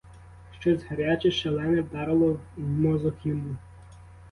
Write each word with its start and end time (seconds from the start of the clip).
Щось 0.59 0.83
гаряче, 0.85 1.31
шалене 1.31 1.81
вдарило 1.81 2.39
в 2.57 2.61
мозок 2.61 3.15
йому. 3.25 3.55